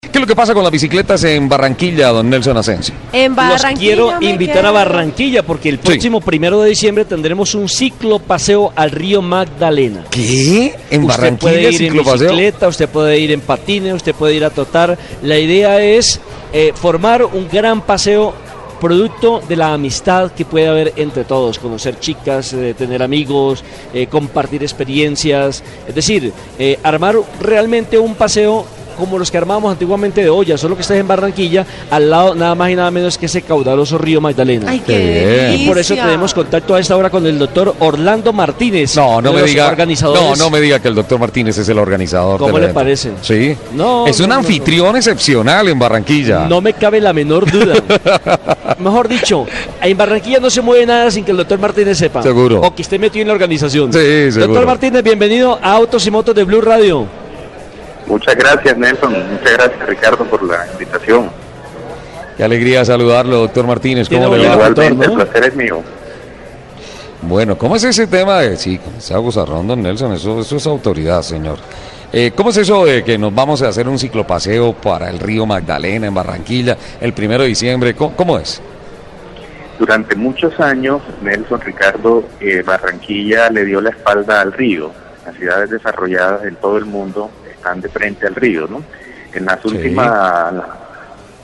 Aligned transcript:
¿Qué 0.00 0.10
es 0.12 0.20
lo 0.20 0.28
que 0.28 0.36
pasa 0.36 0.54
con 0.54 0.62
las 0.62 0.70
bicicletas 0.70 1.24
en 1.24 1.48
Barranquilla, 1.48 2.10
don 2.10 2.30
Nelson 2.30 2.56
Asensio? 2.56 2.94
En 3.12 3.30
Los 3.30 3.36
Barranquilla. 3.36 3.74
quiero 3.78 4.20
me 4.20 4.30
invitar 4.30 4.64
a 4.64 4.70
Barranquilla 4.70 5.42
porque 5.42 5.68
el 5.68 5.80
próximo 5.80 6.20
primero 6.20 6.62
de 6.62 6.70
diciembre 6.70 7.04
tendremos 7.04 7.56
un 7.56 7.68
ciclo 7.68 8.20
paseo 8.20 8.72
al 8.76 8.92
río 8.92 9.22
Magdalena. 9.22 10.04
¿Qué? 10.08 10.76
¿En 10.90 11.02
usted 11.02 11.08
Barranquilla 11.08 11.38
puede 11.40 11.72
ir 11.72 11.82
en 11.82 11.92
bicicleta, 11.92 12.68
usted 12.68 12.88
puede 12.88 13.18
ir 13.18 13.32
en 13.32 13.40
patines, 13.40 13.94
usted 13.94 14.14
puede 14.14 14.34
ir 14.34 14.44
a 14.44 14.50
trotar. 14.50 14.96
La 15.22 15.36
idea 15.36 15.82
es 15.82 16.20
eh, 16.52 16.72
formar 16.76 17.24
un 17.24 17.48
gran 17.48 17.80
paseo 17.80 18.34
producto 18.78 19.42
de 19.48 19.56
la 19.56 19.72
amistad 19.72 20.32
que 20.32 20.44
puede 20.44 20.68
haber 20.68 20.92
entre 20.96 21.24
todos, 21.24 21.58
conocer 21.58 21.98
chicas, 21.98 22.52
eh, 22.52 22.74
tener 22.76 23.02
amigos, 23.02 23.64
eh, 23.92 24.06
compartir 24.06 24.62
experiencias, 24.62 25.62
es 25.86 25.94
decir, 25.94 26.32
eh, 26.58 26.78
armar 26.82 27.16
realmente 27.40 27.98
un 27.98 28.14
paseo 28.14 28.64
como 28.98 29.18
los 29.18 29.30
que 29.30 29.38
armábamos 29.38 29.72
antiguamente 29.72 30.22
de 30.22 30.28
olla, 30.28 30.58
solo 30.58 30.74
que 30.74 30.82
estás 30.82 30.96
en 30.96 31.06
Barranquilla, 31.08 31.64
al 31.90 32.10
lado 32.10 32.34
nada 32.34 32.54
más 32.54 32.70
y 32.70 32.74
nada 32.74 32.90
menos 32.90 33.16
que 33.16 33.26
ese 33.26 33.42
caudaloso 33.42 33.96
río 33.96 34.20
Magdalena. 34.20 34.66
Ay, 34.70 34.80
Qué 34.80 34.92
qué 34.92 35.48
bien. 35.50 35.60
Y 35.60 35.66
por 35.66 35.78
eso 35.78 35.94
tenemos 35.94 36.34
contacto 36.34 36.74
a 36.74 36.80
esta 36.80 36.96
hora 36.96 37.08
con 37.10 37.24
el 37.26 37.38
doctor 37.38 37.74
Orlando 37.78 38.32
Martínez. 38.32 38.96
No, 38.96 39.20
no 39.22 39.32
me 39.32 39.42
diga. 39.42 39.76
No, 40.02 40.34
no 40.36 40.50
me 40.50 40.60
diga 40.60 40.80
que 40.80 40.88
el 40.88 40.94
doctor 40.94 41.18
Martínez 41.18 41.56
es 41.58 41.68
el 41.68 41.78
organizador. 41.78 42.38
¿Cómo 42.38 42.58
le 42.58 42.64
evento. 42.64 42.74
parece? 42.74 43.12
Sí. 43.22 43.56
No, 43.74 44.06
Es 44.06 44.18
un 44.20 44.28
no, 44.28 44.34
no, 44.34 44.40
anfitrión 44.40 44.96
excepcional 44.96 45.68
en 45.68 45.78
Barranquilla. 45.78 46.46
No 46.48 46.60
me 46.60 46.72
cabe 46.72 47.00
la 47.00 47.12
menor 47.12 47.50
duda. 47.50 47.74
Mejor 48.78 49.08
dicho, 49.08 49.46
en 49.80 49.96
Barranquilla 49.96 50.40
no 50.40 50.50
se 50.50 50.60
mueve 50.60 50.86
nada 50.86 51.10
sin 51.10 51.24
que 51.24 51.30
el 51.30 51.36
doctor 51.36 51.58
Martínez 51.58 51.98
sepa. 51.98 52.22
Seguro. 52.22 52.60
O 52.60 52.74
que 52.74 52.82
esté 52.82 52.98
metido 52.98 53.22
en 53.22 53.28
la 53.28 53.34
organización. 53.34 53.92
Sí, 53.92 53.98
seguro. 54.32 54.46
Doctor 54.48 54.66
Martínez, 54.66 55.02
bienvenido 55.02 55.58
a 55.62 55.72
Autos 55.72 56.06
y 56.06 56.10
Motos 56.10 56.34
de 56.34 56.44
Blue 56.44 56.60
Radio. 56.60 57.06
Muchas 58.08 58.36
gracias, 58.36 58.76
Nelson. 58.76 59.12
Muchas 59.32 59.52
gracias, 59.52 59.86
Ricardo, 59.86 60.24
por 60.24 60.42
la 60.42 60.66
invitación. 60.72 61.30
Qué 62.36 62.44
alegría 62.44 62.84
saludarlo, 62.84 63.38
doctor 63.38 63.66
Martínez. 63.66 64.08
¿Cómo 64.08 64.34
le 64.34 64.48
va? 64.48 64.54
Igualmente, 64.54 65.06
¿no? 65.08 65.20
el 65.20 65.24
placer 65.24 65.44
es 65.44 65.54
mío. 65.54 65.82
Bueno, 67.22 67.58
¿cómo 67.58 67.76
es 67.76 67.84
ese 67.84 68.06
tema 68.06 68.40
de 68.40 68.56
sí, 68.56 68.80
Gozarrón, 69.10 69.66
don 69.66 69.82
Nelson? 69.82 70.12
Eso, 70.14 70.40
eso 70.40 70.56
es 70.56 70.66
autoridad, 70.66 71.22
señor. 71.22 71.58
Eh, 72.12 72.32
¿Cómo 72.34 72.50
es 72.50 72.56
eso 72.56 72.86
de 72.86 73.04
que 73.04 73.18
nos 73.18 73.34
vamos 73.34 73.60
a 73.60 73.68
hacer 73.68 73.86
un 73.86 73.98
ciclopaseo 73.98 74.72
para 74.72 75.10
el 75.10 75.18
río 75.18 75.44
Magdalena 75.44 76.06
en 76.06 76.14
Barranquilla 76.14 76.78
el 77.00 77.12
primero 77.12 77.42
de 77.42 77.50
diciembre? 77.50 77.94
¿Cómo, 77.94 78.16
cómo 78.16 78.38
es? 78.38 78.62
Durante 79.78 80.16
muchos 80.16 80.58
años, 80.58 81.02
Nelson, 81.22 81.60
Ricardo, 81.60 82.24
eh, 82.40 82.62
Barranquilla 82.64 83.50
le 83.50 83.64
dio 83.64 83.80
la 83.80 83.90
espalda 83.90 84.40
al 84.40 84.52
río. 84.52 84.90
Las 85.26 85.36
ciudades 85.36 85.70
desarrolladas 85.70 86.44
en 86.44 86.56
todo 86.56 86.78
el 86.78 86.86
mundo 86.86 87.30
están 87.58 87.80
de 87.80 87.88
frente 87.88 88.26
al 88.26 88.34
río, 88.34 88.66
¿no? 88.66 88.82
En 89.34 89.44
la 89.44 89.58
Sí. 89.60 89.68
última 89.68 90.64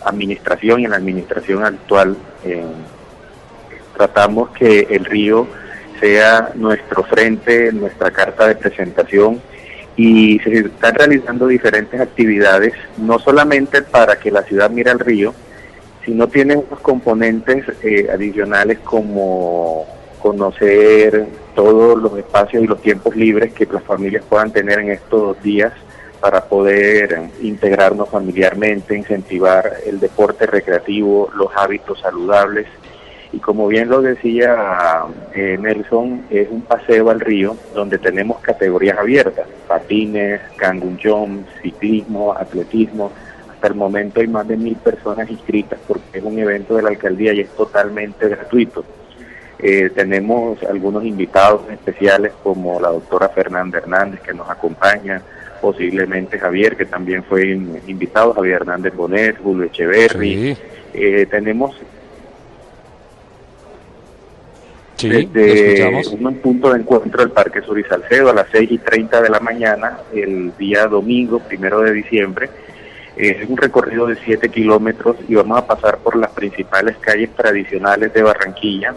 administración 0.04 0.80
y 0.80 0.84
en 0.84 0.90
la 0.92 0.96
administración 0.96 1.64
actual 1.64 2.16
eh, 2.44 2.64
tratamos 3.96 4.50
que 4.50 4.86
el 4.90 5.04
río 5.04 5.46
sea 6.00 6.50
nuestro 6.54 7.04
frente, 7.04 7.72
nuestra 7.72 8.10
carta 8.10 8.46
de 8.48 8.56
presentación 8.56 9.40
y 9.96 10.38
se 10.40 10.58
están 10.58 10.94
realizando 10.94 11.46
diferentes 11.46 12.00
actividades, 12.00 12.72
no 12.98 13.18
solamente 13.18 13.82
para 13.82 14.16
que 14.16 14.30
la 14.30 14.42
ciudad 14.42 14.68
mire 14.70 14.90
al 14.90 14.98
río, 14.98 15.32
sino 16.04 16.26
tiene 16.28 16.56
unos 16.56 16.80
componentes 16.80 17.64
eh, 17.82 18.08
adicionales 18.12 18.78
como 18.80 19.86
conocer 20.20 21.26
todos 21.54 22.00
los 22.02 22.18
espacios 22.18 22.64
y 22.64 22.66
los 22.66 22.82
tiempos 22.82 23.14
libres 23.14 23.52
que 23.52 23.66
las 23.66 23.82
familias 23.84 24.24
puedan 24.28 24.50
tener 24.52 24.80
en 24.80 24.90
estos 24.90 25.40
días 25.42 25.72
para 26.24 26.46
poder 26.46 27.20
integrarnos 27.42 28.08
familiarmente, 28.08 28.96
incentivar 28.96 29.74
el 29.84 30.00
deporte 30.00 30.46
recreativo, 30.46 31.30
los 31.36 31.50
hábitos 31.54 32.00
saludables. 32.00 32.66
Y 33.30 33.40
como 33.40 33.68
bien 33.68 33.90
lo 33.90 34.00
decía 34.00 35.02
eh, 35.34 35.58
Nelson, 35.60 36.24
es 36.30 36.48
un 36.50 36.62
paseo 36.62 37.10
al 37.10 37.20
río 37.20 37.58
donde 37.74 37.98
tenemos 37.98 38.40
categorías 38.40 38.96
abiertas, 38.96 39.46
patines, 39.68 40.40
cangun 40.56 40.98
ciclismo, 41.60 42.32
atletismo. 42.32 43.12
Hasta 43.52 43.66
el 43.66 43.74
momento 43.74 44.20
hay 44.20 44.26
más 44.26 44.48
de 44.48 44.56
mil 44.56 44.76
personas 44.76 45.30
inscritas 45.30 45.78
porque 45.86 46.20
es 46.20 46.24
un 46.24 46.38
evento 46.38 46.76
de 46.76 46.84
la 46.84 46.88
alcaldía 46.88 47.34
y 47.34 47.40
es 47.40 47.50
totalmente 47.50 48.30
gratuito. 48.30 48.82
Eh, 49.58 49.90
tenemos 49.94 50.62
algunos 50.62 51.04
invitados 51.04 51.70
especiales 51.70 52.32
como 52.42 52.80
la 52.80 52.88
doctora 52.88 53.28
Fernanda 53.28 53.76
Hernández 53.76 54.22
que 54.22 54.32
nos 54.32 54.48
acompaña, 54.48 55.20
posiblemente 55.64 56.38
Javier 56.38 56.76
que 56.76 56.84
también 56.84 57.24
fue 57.24 57.46
in- 57.52 57.80
invitado, 57.86 58.34
Javier 58.34 58.56
Hernández 58.56 58.94
Bonet, 58.94 59.38
Julio 59.42 59.64
Echeverry. 59.64 60.54
Sí, 60.54 60.60
Eh, 60.92 61.26
tenemos 61.30 61.74
sí, 64.96 65.08
desde 65.32 66.14
un 66.20 66.36
punto 66.36 66.70
de 66.72 66.80
encuentro 66.80 67.22
del 67.22 67.30
Parque 67.32 67.62
Sur 67.62 67.78
y 67.78 67.84
Salcedo 67.84 68.28
a 68.30 68.34
las 68.34 68.46
6 68.52 68.70
y 68.72 68.78
30 68.78 69.22
de 69.22 69.28
la 69.30 69.40
mañana, 69.40 69.98
el 70.14 70.52
día 70.58 70.86
domingo, 70.86 71.38
primero 71.40 71.80
de 71.80 71.92
diciembre. 71.92 72.48
Es 73.16 73.48
un 73.48 73.56
recorrido 73.56 74.06
de 74.06 74.16
7 74.24 74.48
kilómetros 74.50 75.16
y 75.28 75.34
vamos 75.34 75.58
a 75.58 75.66
pasar 75.66 75.98
por 75.98 76.14
las 76.16 76.30
principales 76.32 76.96
calles 76.98 77.30
tradicionales 77.34 78.12
de 78.12 78.22
Barranquilla 78.22 78.94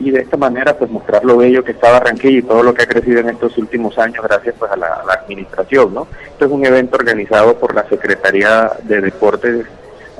y 0.00 0.10
de 0.12 0.20
esta 0.20 0.36
manera 0.36 0.76
pues 0.78 0.90
mostrar 0.90 1.24
lo 1.24 1.36
bello 1.38 1.64
que 1.64 1.72
está 1.72 1.90
Barranquilla 1.90 2.38
y 2.38 2.42
todo 2.42 2.62
lo 2.62 2.72
que 2.74 2.82
ha 2.82 2.86
crecido 2.86 3.20
en 3.20 3.30
estos 3.30 3.56
últimos 3.58 3.98
años 3.98 4.24
gracias 4.26 4.54
pues 4.58 4.70
a 4.70 4.76
la, 4.76 4.86
a 4.94 5.04
la 5.04 5.12
administración, 5.14 5.92
¿no? 5.94 6.06
Esto 6.30 6.44
es 6.44 6.50
un 6.50 6.64
evento 6.64 6.96
organizado 6.96 7.56
por 7.58 7.74
la 7.74 7.88
Secretaría 7.88 8.70
de 8.84 9.00
Deportes 9.00 9.66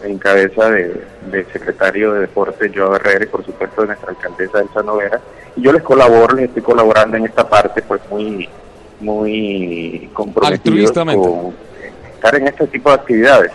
en 0.05 0.19
cabeza 0.19 0.71
de- 0.71 1.03
del 1.31 1.47
secretario 1.53 2.13
de 2.15 2.21
Deportes 2.21 2.73
Joao 2.75 2.97
Herrera 2.97 3.25
y 3.25 3.29
por 3.29 3.45
supuesto 3.45 3.83
de 3.83 3.89
nuestra 3.89 4.11
alcaldesa 4.11 4.61
Elsa 4.61 4.83
Novera 4.83 5.21
y 5.57 5.63
yo 5.63 5.73
les 5.73 5.83
colaboro, 5.83 6.35
les 6.37 6.47
estoy 6.47 6.63
colaborando 6.63 7.17
en 7.17 7.25
esta 7.27 7.49
parte 7.49 7.83
pues 7.83 8.01
muy 8.11 8.49
muy 9.01 10.11
comprometido 10.13 10.75
con 11.17 11.55
estar 12.15 12.35
en 12.35 12.49
este 12.49 12.67
tipo 12.67 12.89
de 12.91 12.95
actividades. 12.97 13.53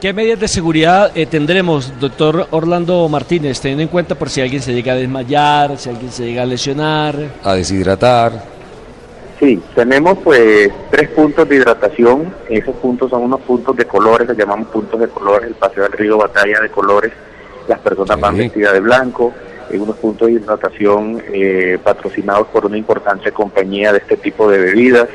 ¿Qué 0.00 0.12
medidas 0.12 0.38
de 0.40 0.48
seguridad 0.48 1.10
eh, 1.14 1.24
tendremos, 1.26 1.98
doctor 1.98 2.48
Orlando 2.50 3.08
Martínez, 3.08 3.60
teniendo 3.60 3.82
en 3.82 3.88
cuenta 3.88 4.14
por 4.14 4.28
si 4.28 4.42
alguien 4.42 4.60
se 4.60 4.74
llega 4.74 4.92
a 4.92 4.96
desmayar, 4.96 5.78
si 5.78 5.88
alguien 5.88 6.10
se 6.12 6.26
llega 6.26 6.42
a 6.42 6.46
lesionar? 6.46 7.16
A 7.42 7.54
deshidratar. 7.54 8.32
Sí, 9.40 9.60
tenemos 9.74 10.18
pues 10.22 10.70
tres 10.90 11.08
puntos 11.10 11.48
de 11.48 11.56
hidratación. 11.56 12.32
Esos 12.50 12.74
puntos 12.76 13.10
son 13.10 13.22
unos 13.22 13.40
puntos 13.40 13.74
de 13.76 13.86
colores, 13.86 14.28
les 14.28 14.36
llamamos 14.36 14.68
puntos 14.68 15.00
de 15.00 15.08
colores. 15.08 15.48
El 15.48 15.54
paseo 15.54 15.84
del 15.84 15.92
río 15.92 16.18
Batalla 16.18 16.60
de 16.60 16.68
colores. 16.68 17.12
Las 17.66 17.78
personas 17.80 18.16
Sí. 18.16 18.22
van 18.22 18.36
vestidas 18.36 18.72
de 18.74 18.80
blanco. 18.80 19.32
Hay 19.70 19.78
unos 19.78 19.96
puntos 19.96 20.28
de 20.28 20.34
hidratación 20.34 21.22
eh, 21.32 21.78
patrocinados 21.82 22.46
por 22.48 22.66
una 22.66 22.76
importante 22.78 23.32
compañía 23.32 23.92
de 23.92 23.98
este 23.98 24.16
tipo 24.18 24.48
de 24.50 24.58
bebidas. 24.58 25.08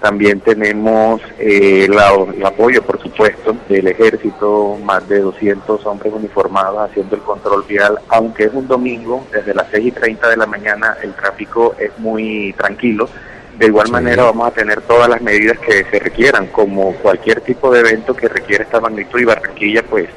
También 0.00 0.40
tenemos 0.40 1.20
eh, 1.38 1.86
la- 1.90 2.14
el 2.34 2.44
apoyo, 2.46 2.82
por 2.82 3.00
supuesto, 3.02 3.54
del 3.68 3.86
ejército, 3.88 4.78
más 4.82 5.06
de 5.08 5.20
200 5.20 5.84
hombres 5.84 6.12
uniformados 6.14 6.88
haciendo 6.90 7.16
el 7.16 7.22
control 7.22 7.64
vial, 7.68 7.98
aunque 8.08 8.44
es 8.44 8.54
un 8.54 8.66
domingo, 8.66 9.26
desde 9.30 9.52
las 9.54 9.66
6 9.70 9.86
y 9.86 9.90
30 9.90 10.28
de 10.30 10.36
la 10.38 10.46
mañana 10.46 10.96
el 11.02 11.12
tráfico 11.14 11.74
es 11.78 11.90
muy 11.98 12.54
tranquilo. 12.56 13.08
De 13.58 13.66
igual 13.66 13.88
Sí. 13.88 13.92
manera 13.92 14.24
vamos 14.24 14.48
a 14.48 14.52
tener 14.52 14.80
todas 14.80 15.06
las 15.06 15.20
medidas 15.20 15.58
que 15.58 15.84
se 15.90 15.98
requieran, 15.98 16.46
como 16.46 16.94
cualquier 16.94 17.42
tipo 17.42 17.70
de 17.70 17.80
evento 17.80 18.14
que 18.14 18.26
requiere 18.28 18.64
esta 18.64 18.80
magnitud 18.80 19.20
y 19.20 19.24
Barranquilla 19.26 19.82
pues 19.82 20.08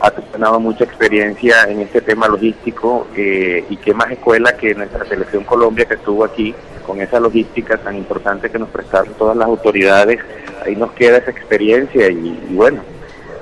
ha 0.00 0.12
ganado 0.32 0.60
mucha 0.60 0.84
experiencia 0.84 1.64
en 1.68 1.80
este 1.80 2.00
tema 2.00 2.26
logístico 2.28 3.06
eh, 3.16 3.64
y 3.68 3.76
qué 3.76 3.92
más 3.92 4.10
escuela 4.10 4.56
que 4.56 4.74
nuestra 4.74 5.04
selección 5.04 5.44
Colombia 5.44 5.84
que 5.84 5.94
estuvo 5.94 6.24
aquí 6.24 6.54
con 6.86 7.00
esa 7.00 7.20
logística 7.20 7.76
tan 7.76 7.96
importante 7.96 8.50
que 8.50 8.58
nos 8.58 8.70
prestaron 8.70 9.12
todas 9.14 9.36
las 9.36 9.46
autoridades, 9.46 10.18
ahí 10.64 10.74
nos 10.74 10.92
queda 10.92 11.18
esa 11.18 11.30
experiencia 11.30 12.08
y, 12.10 12.40
y 12.50 12.54
bueno, 12.54 12.82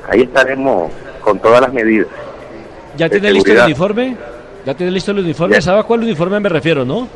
ahí 0.09 0.23
estaremos 0.23 0.93
con 1.21 1.39
todas 1.39 1.61
las 1.61 1.73
medidas. 1.73 2.09
¿Ya 2.97 3.09
tiene 3.09 3.33
listo 3.33 3.53
el 3.53 3.61
uniforme? 3.61 4.17
¿Ya 4.67 4.75
tiene 4.75 4.93
listo 4.93 5.13
el 5.13 5.21
uniforme? 5.21 5.55
Ya. 5.55 5.63
¿Sabe 5.63 5.81
a 5.81 5.83
cuál 5.85 6.01
uniforme 6.01 6.41
me 6.41 6.49
refiero, 6.49 6.85
no? 6.85 7.09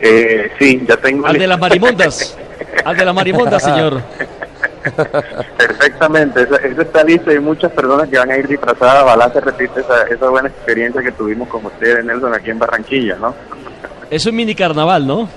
Eh, 0.00 0.50
sí, 0.58 0.82
ya 0.86 0.96
tengo... 0.96 1.26
Al 1.26 1.38
de 1.38 1.46
las 1.46 1.58
marimondas. 1.58 2.36
Al 2.84 2.96
de 2.96 3.04
las 3.04 3.14
marimondas, 3.14 3.62
señor. 3.64 4.02
Perfectamente, 5.56 6.42
eso, 6.42 6.58
eso 6.58 6.82
está 6.82 7.04
listo. 7.04 7.30
Hay 7.30 7.40
muchas 7.40 7.72
personas 7.72 8.08
que 8.08 8.18
van 8.18 8.30
a 8.30 8.36
ir 8.36 8.46
disfrazadas. 8.46 9.04
Ojalá 9.04 9.32
se 9.32 9.40
repite 9.40 9.80
esa, 9.80 10.02
esa 10.04 10.28
buena 10.28 10.48
experiencia 10.48 11.02
que 11.02 11.12
tuvimos 11.12 11.48
con 11.48 11.64
ustedes, 11.66 12.04
Nelson, 12.04 12.34
aquí 12.34 12.50
en 12.50 12.58
Barranquilla, 12.58 13.16
¿no? 13.16 13.34
Es 14.10 14.26
un 14.26 14.36
mini 14.36 14.54
carnaval, 14.54 15.06
¿no? 15.06 15.28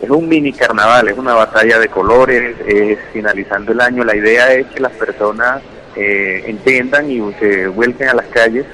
Es 0.00 0.10
un 0.10 0.28
mini 0.28 0.52
carnaval, 0.52 1.08
es 1.08 1.18
una 1.18 1.34
batalla 1.34 1.78
de 1.78 1.88
colores, 1.88 2.56
es 2.66 2.98
finalizando 3.12 3.72
el 3.72 3.80
año. 3.80 4.04
La 4.04 4.16
idea 4.16 4.52
es 4.52 4.66
que 4.68 4.80
las 4.80 4.92
personas 4.92 5.60
eh, 5.96 6.44
entiendan 6.46 7.10
y 7.10 7.20
se 7.40 7.66
vuelquen 7.66 8.08
a 8.08 8.14
las 8.14 8.26
calles 8.26 8.64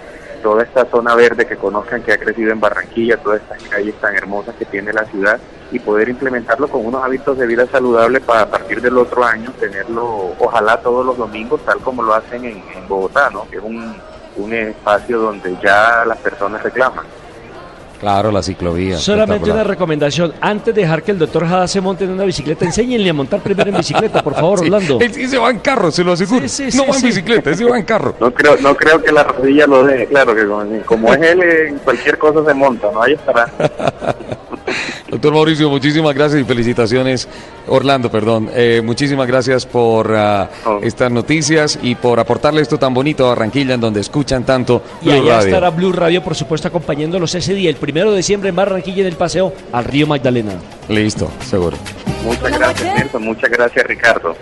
toda 0.44 0.62
esta 0.62 0.84
zona 0.84 1.14
verde 1.14 1.46
que 1.46 1.56
conozcan 1.56 2.02
que 2.02 2.12
ha 2.12 2.18
crecido 2.18 2.52
en 2.52 2.60
Barranquilla, 2.60 3.16
todas 3.16 3.40
estas 3.40 3.62
calles 3.62 3.94
tan 3.94 4.14
hermosas 4.14 4.54
que 4.56 4.66
tiene 4.66 4.92
la 4.92 5.06
ciudad 5.06 5.40
y 5.72 5.78
poder 5.78 6.10
implementarlo 6.10 6.68
con 6.68 6.84
unos 6.84 7.02
hábitos 7.02 7.38
de 7.38 7.46
vida 7.46 7.66
saludable 7.66 8.20
para 8.20 8.42
a 8.42 8.50
partir 8.50 8.82
del 8.82 8.98
otro 8.98 9.24
año 9.24 9.50
tenerlo, 9.58 10.34
ojalá 10.38 10.82
todos 10.82 11.06
los 11.06 11.16
domingos, 11.16 11.64
tal 11.64 11.78
como 11.78 12.02
lo 12.02 12.12
hacen 12.12 12.44
en, 12.44 12.62
Bogotá, 12.86 13.30
¿no? 13.30 13.48
que 13.48 13.56
es 13.56 13.62
un, 13.62 13.96
un 14.36 14.52
espacio 14.52 15.18
donde 15.18 15.56
ya 15.62 16.04
las 16.04 16.18
personas 16.18 16.62
reclaman. 16.62 17.06
Claro, 18.04 18.30
la 18.30 18.42
ciclovía. 18.42 18.98
Solamente 18.98 19.50
una 19.50 19.64
recomendación. 19.64 20.34
Antes 20.38 20.74
de 20.74 20.82
dejar 20.82 21.02
que 21.02 21.12
el 21.12 21.18
doctor 21.18 21.48
Jada 21.48 21.66
se 21.66 21.80
monte 21.80 22.04
en 22.04 22.10
una 22.10 22.24
bicicleta, 22.24 22.66
enséñenle 22.66 23.08
a 23.08 23.14
montar 23.14 23.40
primero 23.40 23.70
en 23.70 23.78
bicicleta, 23.78 24.22
por 24.22 24.34
favor, 24.34 24.58
Sí, 24.58 24.66
Orlando. 24.66 24.98
Él 25.00 25.14
sí 25.14 25.26
se 25.26 25.38
va 25.38 25.48
en 25.48 25.60
carro, 25.60 25.90
se 25.90 26.04
lo 26.04 26.12
aseguro. 26.12 26.46
Sí, 26.46 26.70
sí, 26.70 26.76
no 26.76 26.84
sí, 26.84 26.90
va 26.90 26.96
en 26.96 27.02
bicicleta, 27.02 27.54
se 27.54 27.64
va 27.64 27.78
en 27.78 27.84
carro. 27.86 28.14
No 28.20 28.30
creo, 28.30 28.58
no 28.60 28.76
creo 28.76 29.02
que 29.02 29.10
la 29.10 29.22
rodilla 29.22 29.66
lo 29.66 29.84
deje, 29.84 30.06
claro 30.08 30.34
que 30.34 30.46
como, 30.46 30.82
como 30.84 31.14
es 31.14 31.22
él, 31.22 31.42
en 31.42 31.78
cualquier 31.78 32.18
cosa 32.18 32.44
se 32.44 32.52
monta, 32.52 32.90
¿no? 32.92 33.02
Ahí 33.02 33.14
estará. 33.14 33.50
Doctor 35.10 35.32
Mauricio, 35.32 35.70
muchísimas 35.70 36.14
gracias 36.14 36.40
y 36.40 36.44
felicitaciones. 36.44 37.28
Orlando, 37.68 38.10
perdón. 38.10 38.50
Eh, 38.54 38.82
muchísimas 38.84 39.26
gracias 39.26 39.64
por 39.66 40.14
ah, 40.14 40.50
Oh. 40.66 40.80
estas 40.82 41.10
noticias 41.10 41.78
y 41.82 41.94
por 41.94 42.18
aportarle 42.20 42.62
esto 42.62 42.78
tan 42.78 42.92
bonito 42.94 43.26
a 43.26 43.30
Barranquilla, 43.30 43.74
en 43.74 43.80
donde 43.80 44.00
escuchan 44.00 44.44
tanto 44.44 44.82
Y 45.02 45.06
Blue 45.06 45.14
allá 45.14 45.36
Radio. 45.36 45.46
estará 45.48 45.70
Blue 45.70 45.92
Radio, 45.92 46.22
por 46.22 46.34
supuesto, 46.34 46.68
acompañándolos 46.68 47.34
ese 47.34 47.54
día, 47.54 47.70
el 47.70 47.76
primero 47.76 48.10
de 48.10 48.18
diciembre 48.18 48.48
en 48.50 48.56
Barranquilla, 48.56 49.00
en 49.02 49.06
el 49.08 49.16
paseo 49.16 49.52
al 49.72 49.84
río 49.84 50.06
Magdalena. 50.06 50.52
Listo, 50.88 51.30
seguro. 51.44 51.76
Muchas 52.24 52.58
gracias, 52.58 52.94
Nelson. 52.98 53.22
Muchas 53.22 53.50
gracias, 53.50 53.86
Ricardo. 53.86 54.36